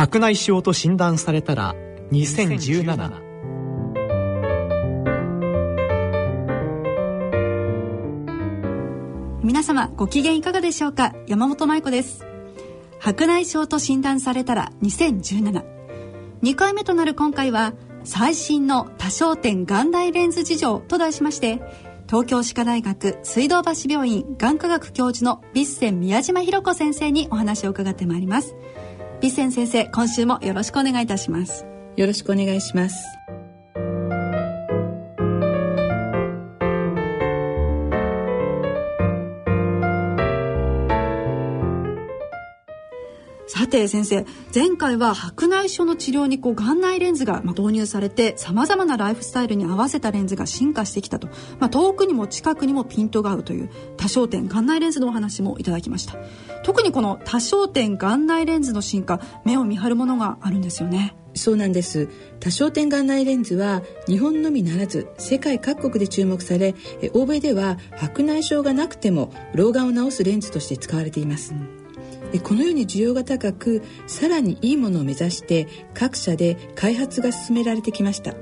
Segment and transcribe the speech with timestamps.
[0.00, 1.74] 白内障と診断されたら
[2.10, 3.20] 2017
[9.42, 11.12] 皆様ご機嫌いかがでしょうか？
[11.26, 12.24] 山本舞子です。
[12.98, 17.74] 白内障と診断されたら20172回目となる今回は
[18.04, 21.60] 最新の多焦点眼内レンズ事情と題しまして
[22.06, 28.54] 東京歯科大学水道橋病院眼科学教授のビッセン宮島博子先生にお話を伺ってまいります。
[29.20, 31.66] ビッセン先生今週もよろしくお願いいたします。
[31.96, 33.04] よろしくお願いします。
[43.70, 51.28] て先生前回は白内障の治療にこう眼内レンズが導入されてさまざまなライフスタイルに合わせたレンズが進化してきたと、
[51.58, 56.16] まあ、遠くにも近くにもピントが合うという多焦点眼内レンズのお話もいただきました。
[56.62, 61.16] 特にこの多焦点眼内レンズの進化目を見張るものがあるんですよね。
[61.34, 62.08] そうなんです。
[62.40, 66.74] 多焦点眼内レンズは日本のみならず世界各国で注目され
[67.12, 71.79] 欧米では白内障がなくても老眼を治すレンズとして使われています、うん
[72.38, 78.34] このように需要が高くさらにいいものを目指して各社で開発が進められてきました。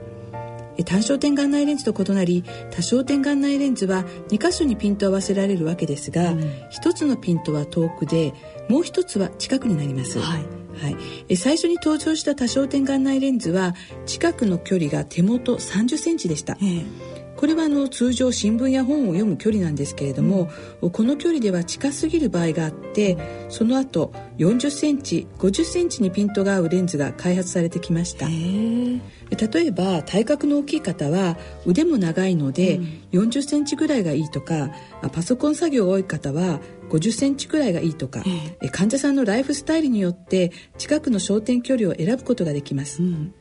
[0.84, 8.32] 単焦点眼内レンズと異なり多焦点眼内レンズは2箇所にピントを合わせられるわけですが、うん、1つのピントは遠くで
[8.68, 10.44] もう1つは近くになります、はい。
[10.78, 10.96] は
[11.28, 13.74] い、最初に登場した多焦点眼内レンズは
[14.06, 20.50] 近くの距離が手元30センチでした、えーこれはあの通常新聞や本を読む距離なんですけれども、
[20.82, 23.16] うん、この距離では近すぎる場合があって
[23.48, 28.26] その後40センチ50センチにピントが合うレンズが開発されてきました。
[28.26, 32.80] 例えば体格の大きい方は腕も長いので
[33.12, 34.70] 40センチぐらいがいいとか
[35.12, 38.24] パソコン作業が多い方は50センチくらいがいいとか、
[38.72, 43.34] 患者さんのライフスタイルによって近くの焦点距離を選ぶことができます、うん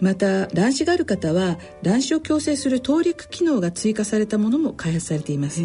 [0.00, 5.62] また卵子がある方は卵子を矯正する透力機能が追加されたものも開発されています。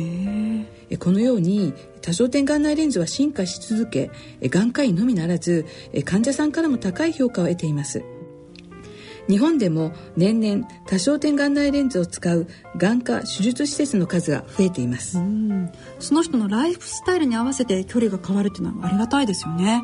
[1.00, 4.12] このように多焦点眼内レンズは進化し続け
[4.42, 5.66] 眼科医のみならず
[6.06, 8.04] 患者さんからも高い評価を得ています。
[9.30, 15.20] 日本でも年々多焦点眼内レンズを使う眼科手術施設の数が増えています。
[16.00, 19.84] その人のライフスタイルに合わせて距離が変わるっていうのはありがたいですよね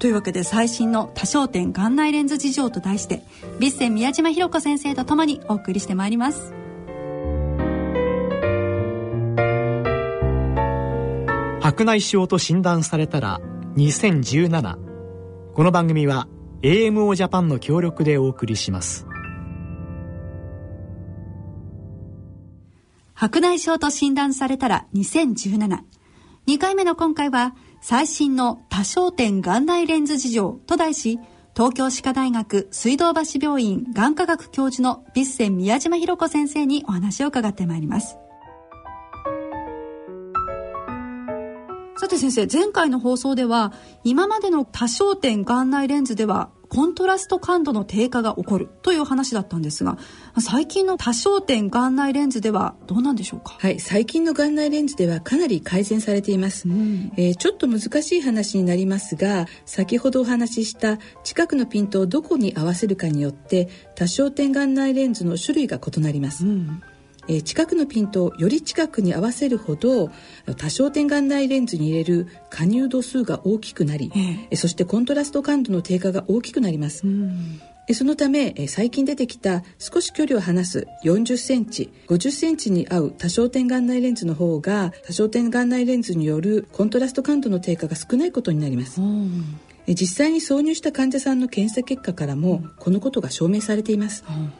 [0.00, 3.22] というわけで最新の多焦点眼内レンズ事情と題して
[3.58, 6.54] ビッセン宮島博子先生とともにお送りしてまいります。
[11.60, 13.40] 白内障と診断されたら
[13.76, 14.78] 2017
[15.54, 16.26] この番組は
[16.62, 19.06] AMO ジャパンの協力でお送りします。
[23.12, 25.80] 白内障と診断されたら2017
[26.46, 31.18] 2回目の今回は最新の多焦点眼内レンズ事情と題し、
[31.54, 38.18] 東京歯科大学水道橋病院眼科学教授のビッセン宮島博子先生にお話を伺ってまいります。
[41.96, 43.72] さて先生、前回の放送では、
[44.04, 49.98] 今までの多焦点眼内レンズではコントラスト感度の低下が起こるという話だったんですが
[50.40, 53.56] 最近の多焦点眼内レンズではどうなんでしょうか？
[53.58, 66.82] はい最近の眼内レンズではかなり改善されています、うん、えー、ちょっと難しい話になりますが先ほどお話しした近くのピントをどこに合わせるかによって多焦点眼内レンズの種類が異なります、うん
[67.30, 70.12] えー、近くのピントをより近くに合わせるほど多
[70.66, 74.10] 焦点眼内レンズに入れる加入度数が大きくなり、
[74.50, 77.04] えー、そしてコントラスト感度の低下が大きくなります。
[77.92, 89.00] そのため最近出てきた少し距離を離す40センチ50センチに合う多焦点眼内レンズの方が多焦点眼内レンズによるコントラスト感度の低下が少ないことになります。
[89.88, 94.24] 実際に挿入した患者さんの検査結果からもこのことが証明されています。
[94.28, 94.52] うん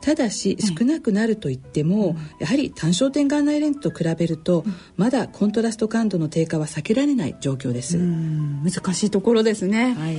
[0.00, 4.64] ただし少なくなるといっても、やはり単焦点眼内レンズと比べると、
[4.96, 7.98] まだコントラスト感度の低下は避けられない状況です。
[7.98, 10.16] 難しいところですね、はい。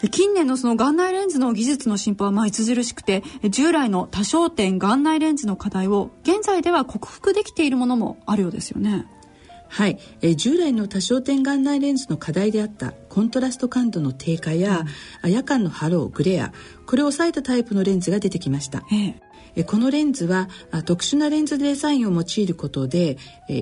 [0.00, 9.06] で近年のその眼内レンズの技術の進歩はまあ著しくて従来の多焦点眼内レンズの課題を現在では克服できているものもあるようですよね。
[9.68, 14.84] はい、えー、従来の多焦点眼内レンズの課題であったコントラスト感度の低下や、
[15.24, 16.52] うん、夜間のハローグレア
[16.84, 18.82] これを抑えたタイプのレンズが出てきました。
[18.92, 19.16] え
[19.56, 19.64] え。
[19.64, 20.50] このレンズは
[20.84, 23.16] 特殊なレンズデザインを用いることで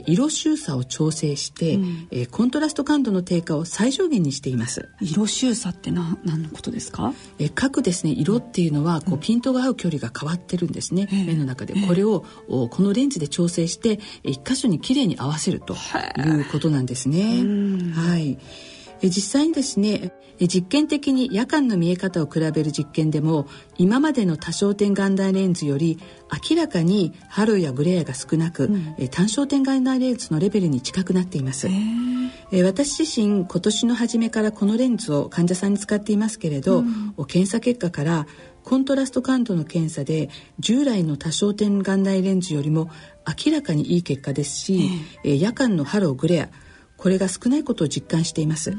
[0.09, 1.79] 色収差を調整して、う
[2.23, 4.89] ん、コントラスト感度の低下を最小限にしています。
[5.01, 7.15] 色収差って何何のことですか？
[7.55, 11.75] 各ですね色っていうのはこうピントが合う距離が変わってるんですね、うん、目の中で。
[11.87, 15.77] これをこのレンズで調整して一箇所にきれいに合わせるとい。
[16.41, 17.45] うことなんですね。
[17.95, 18.37] はい
[19.11, 23.47] 実際にですね実験的に夜間の見え方を比べる実験でも
[23.79, 25.99] 今までの多焦点眼内レンズより
[26.51, 31.69] 明らかにハローやグレアが少なく、うん、単焦点眼内レンズのレベルに近くなっています。
[32.63, 38.27] 私自身今年の初めからこのレンズを患者さんに使っていますけれど、うん、検査結果から
[38.63, 42.91] コントラスト感度の検査で従来の多焦点眼内レンズよりも
[43.47, 44.91] 明らかにいい結果ですし、
[45.25, 46.49] え夜間のハローグレア
[47.05, 48.75] これが少ないことを実感しています。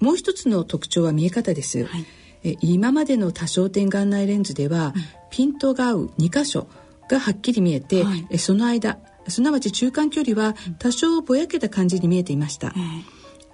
[0.00, 2.06] もう一つの特徴は見え方です、はい、
[2.42, 6.68] え今までの多焦点眼内レンズでは、うん、ピントが合う2箇所
[7.10, 8.98] がはっきり見えて、はい、えその間
[9.28, 12.72] すなわち中間距離は多少ぼやけた感じに見えていました、うん、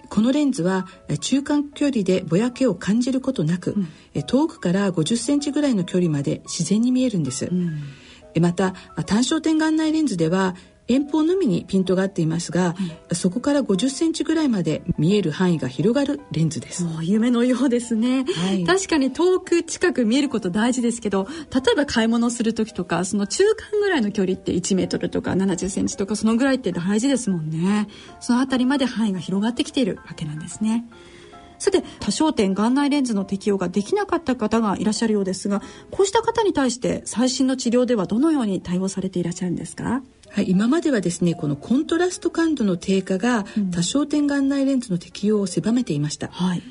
[0.08, 0.86] このレンズは
[1.20, 3.74] 中間距離でぼやけを感じることなく、
[4.14, 7.50] うん、遠くから50センチぐらいの距離まで自然に見えるんです、
[8.40, 10.54] また単焦点眼内レンズでは
[10.88, 12.74] 遠方のみにピントが合っていますが、
[13.10, 16.84] うん、そこから50センチぐらいまで見える範囲が広がるレンズです。
[17.02, 27.88] 夢のようですね、はい、確かに遠く近く見えること大事ですけど例えば買い物する時とかその中間ぐらいの距離って1メートルとか70センチとかそのぐらいって大事ですもんね。
[28.20, 30.84] その辺りまで範囲が広がってきているわけなんですね
[31.58, 40.02] さて多焦点眼内レンズの適用ができなかった方がいらっしゃるようですがこうした方に対して最新の治療ではどのように対応されていらっしゃるんですか？
[40.30, 46.62] はい、今まではですねこのコントラスト感度の低下が多焦点眼内レンズの適用を狭めていました、はい、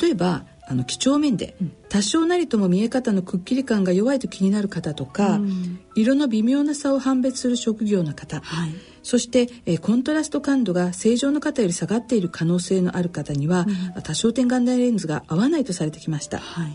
[0.00, 1.56] 例えばあの几帳面で、
[1.88, 16.38] 多少なりとも見え方のくっきり感が弱いと気になる方とか、うん、色の微妙な差を判別する職業の方、はい、そして、えコントラスト感度が正常の方より下がっている可能性のある方には、うん、多焦点眼内レンズが合わないとされてきました。
[16.38, 16.72] はい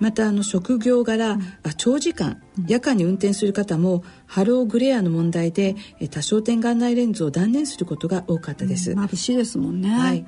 [0.00, 1.42] またあの職業柄、うん、
[1.76, 5.76] 長時間夜間に運転する方もハローグレアの問題で
[6.10, 8.92] 多焦点眼内レンズを断念することが多かったです。
[8.92, 9.90] うん、眩しいですもんね。
[9.90, 10.24] はい。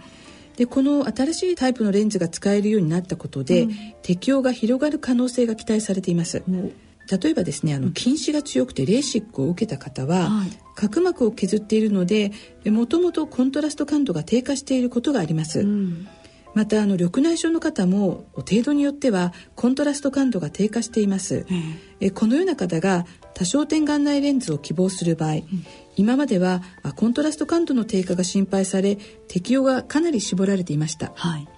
[0.56, 3.70] でこの新しいタイプのレンズが使えるようになったことで、うん、
[4.02, 6.42] 適用が広がる可能性が期待されています。
[7.10, 12.30] 例えばですねあの近視が強くてレーシックを受けた方は、はい、角膜を削っているので
[12.66, 15.60] もともとコントラスト感度が低下していることがあります。
[15.60, 16.06] うん。
[16.54, 25.42] またあの緑内障の方も程度によってはコントラスト感度が低下しています、うん、えこのような方が多焦点眼内レンズを希望する場合、うん、
[25.96, 26.62] 今までは
[26.96, 28.96] コントラスト感度の低下が心配され
[29.28, 31.48] 適用がかなり絞られていました、はい、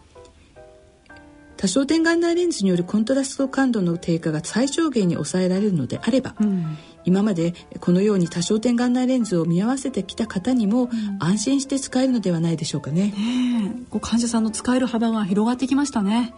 [1.57, 6.77] 多焦点眼内レンズによるコントラスト感度の低下が最小限に抑えられるのであれば、うん。
[7.07, 10.89] 今までこのように多焦点眼内レンズを見合わせてきた方にも
[11.21, 13.15] 安心して使えるのではないでしょうかね。
[13.93, 16.35] う患者さんの使える幅が広がってきましたね。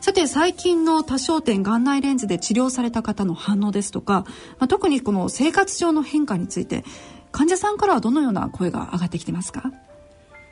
[0.00, 4.24] さて最近の多焦点眼内レンズで治療された方の反応ですとか、
[4.58, 6.84] まあ、特にこの生活上の変化について
[7.34, 9.72] 患者さんからはどのような声が上がってきてますか？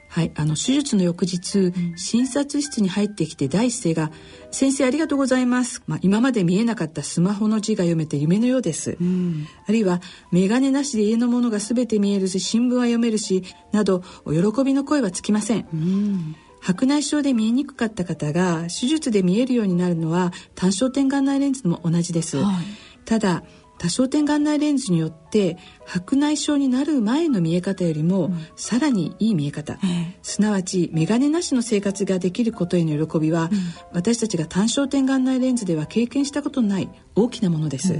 [0.09, 4.11] はい、あの手術の翌日、診察室に入ってきて第一声が
[4.51, 10.03] 「先生ありがとうございます」まあ、今まで見えなかったスマホの字が読めて夢のようです、うん、あるいは
[10.33, 16.37] 「眼鏡なしで家のものが全て見えるし新聞は読めるし」などお喜びの声はつきません、うん。
[16.61, 22.65] 白内障で見えにくかった方が手術で見えるようになるのは単焦点眼内レンズも同じです、はい、
[23.07, 23.45] ただ
[23.83, 29.77] 多焦点眼内レンズによって白内障になる前の見え方よりも、さらにいい見え方、
[30.23, 33.59] すなわち眼鏡なしの生活ができることへの喜びは、うん、
[33.93, 37.99] 私たちが単焦点眼内レンズでは経験したことのない大きなものです。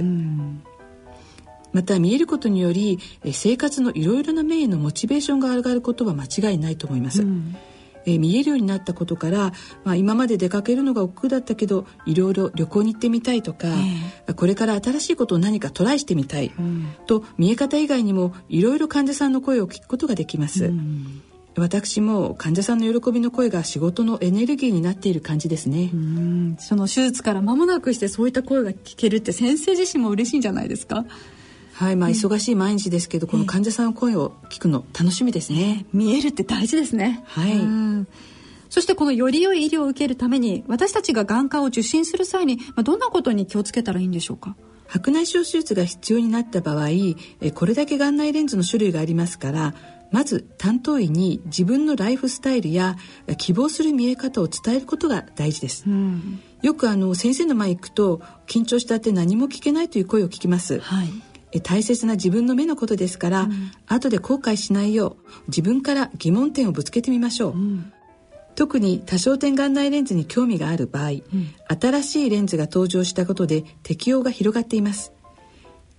[1.73, 2.99] また見えることにより
[3.33, 7.23] 生活のいろいろな面へのモチベーションが上がることは間違いないと思います。
[7.23, 7.57] うん
[8.05, 9.51] えー、見えるようになったことから、
[9.83, 13.67] まあ、今まで出かけるのが億劫だったけどいろいろ旅行に行ってみたいとか、
[14.27, 20.65] えー、これから新しいことを何かトライしてみたい、うん、と見え方以外にもいろいろ患者さんの声を聞くことができます。
[20.65, 21.21] うん。
[21.55, 25.91] 私も患者さんの喜びの声が仕事のエネルギーになっている感じですね。
[26.57, 31.05] その手術から間もなくしてそういった声が聞けるって先生自身も嬉しいんじゃないですか？
[31.73, 37.23] はいまあ忙しい毎日ですけど、この患者さんの声を聞くの楽しみですね、見えるって大事ですね。
[37.25, 38.07] はい。
[38.69, 44.55] そしてこのより良い医療を受けるために私たちが眼科を受診する際に、まあ、どんなことに気をつけたらいいんでしょうか？
[44.87, 46.89] 白内障手術が必要になった場合
[47.41, 49.73] えこれだけ眼内レンズの種類がありますから
[50.11, 52.95] まず担当医に自分のライフスタイルや
[53.37, 61.09] 希望する見え方を伝えることが大事です、うん、よくあの先生の前行くと緊張したって何も聞けないという声を聞きます、はい
[61.61, 67.93] 大切な自分の目のことですから、うん、後で後悔しないよう自分から疑問点をぶつけてみましょう、うん、
[68.55, 71.21] 特に多焦点眼内レンズに興味がある場合、うん、
[71.79, 75.13] 新しいレンズが登場したことで適用が広がっています。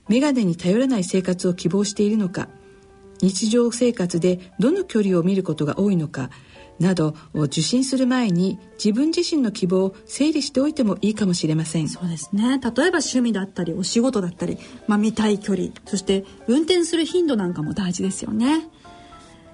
[0.09, 2.49] 眼鏡に頼らない生活を希望しているのか
[3.23, 6.31] 日常生活でどの距離を見ることが多いのか
[6.81, 11.89] など受診する前に自分自身の希望を整理しておいてもいいかもしれません。
[11.89, 12.43] そうですね。
[12.43, 18.67] 例えば趣味だったりお仕事だったり、まあ、見たい距離そして運転する頻度なんかも大事ですよね。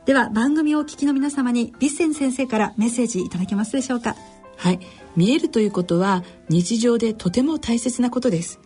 [0.07, 4.17] では番組をお聞きの皆様にビッセン先生からメッセージいただけますでしょうか？
[4.57, 4.81] はい。
[5.15, 8.61] 見えるということは日常でとても大切なことです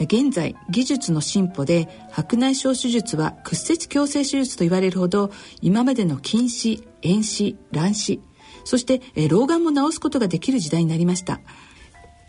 [0.00, 8.20] 現在技術の進歩で白内障手術は屈折矯正手術と言われるほど今までの近視遠視乱視
[8.64, 11.40] そして老眼も治すことができる時代になりました。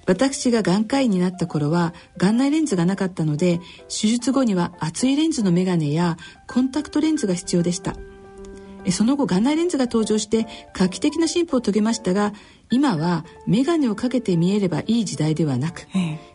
[0.08, 6.18] 私が眼科医になった頃は眼内レンズがなかったので手術後には厚いレンズのメガネや
[6.48, 7.96] コンタクトレンズが必要でした。
[8.92, 12.34] その後眼内レンズが登場して画期的な進歩を遂げましたが
[12.72, 15.88] 今は眼鏡をかけて見えればいい時代ではなく、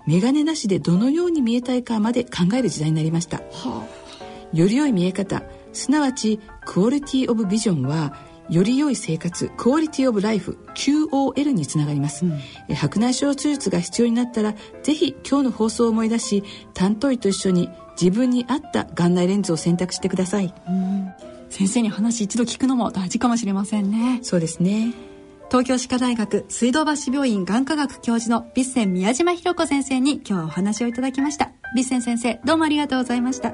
[0.06, 8.16] 眼鏡なしでどのように見えたいかまで考える時代になりました、はあ、より良い見え方すなわちクオリティオブビジョンは
[8.48, 16.42] より良い生活クオリティオブライフ QOL につながります、うん、白内障手術が必要になったらぜひ今日の放送を思い出し
[16.74, 17.70] 担当医と一緒に
[18.00, 21.12] 自分に合った眼内レンズを選択してください、うん。
[21.48, 24.20] 先生に話一度聞くのも大事かもしれませんね。
[24.22, 24.94] そうですね
[25.50, 31.50] 東京歯科大学水道橋病院眼科学教授のビッセン宮島博子先生に今日はお話をいただきました。
[31.74, 33.52] ビッセン先生どうもありがとうございました。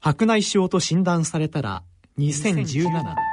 [0.00, 1.84] 白内障と診断されたら
[2.18, 3.31] 2017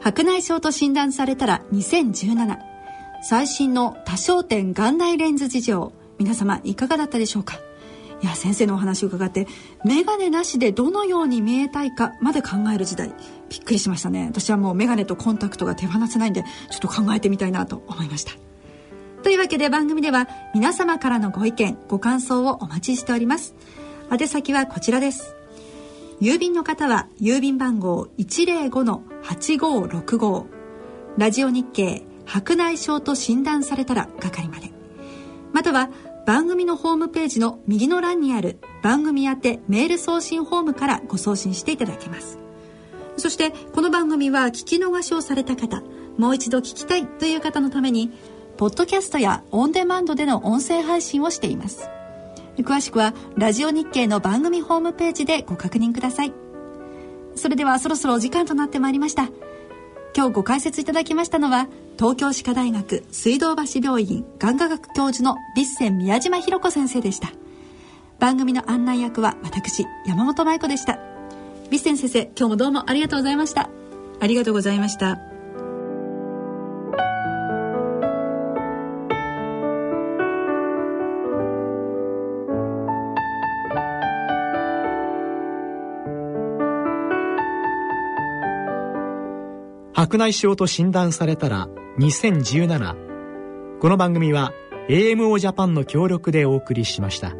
[0.00, 2.58] 白内障と診断されたら2017
[3.22, 5.92] 最新の多焦点眼内レンズ事情。
[6.18, 7.58] 皆様いかがだったでしょうか？
[8.22, 9.46] いや先生のお話を伺って
[9.84, 13.12] 眼鏡なしでどのように見えたいかまで考える時代。
[13.50, 14.26] びっくりしましたね。
[14.30, 18.32] 私はもう眼鏡とコンタクトが手放せないんでちょっと考えてみたいなと思いました。
[19.22, 23.54] というわけで番組では皆様からのご意見ご感想をお待ちしております。
[24.10, 25.36] 宛先はこちらです。
[26.20, 30.44] 郵便の方は郵便番号105-8565
[31.16, 34.70] ラジオ日経白内障と診断されたら係まで。
[35.54, 35.88] または
[36.26, 42.38] 番組のホームページの右の欄にある番組宛てメール送信ホームからご送信していただけます。
[43.16, 45.82] そしてこの番組は聞き逃しをされた方
[46.18, 48.10] もう一度聞きたいという方のために
[48.58, 51.88] ポッドキャストやオンデマンドでの音声配信をしています。
[52.58, 56.32] 詳しくはラジオ日経の番組ホームページでご確認ください。
[57.36, 59.28] それではそろそろお時間となってまいりました。
[60.14, 67.30] 今日ご解説いただきましたのは東京歯科大学水道橋病院眼科学教授のビッセン宮島博子先生でした。
[68.18, 70.98] 番組の案内役は私山本舞子でした。
[71.70, 73.70] ビッセン先生今日もどうもありがとうございました。
[74.20, 75.29] ありがとうございました。
[90.00, 94.54] 白内障と診断されたら2017この番組は
[94.88, 97.34] AMO ジャパンの協力でお送りしました。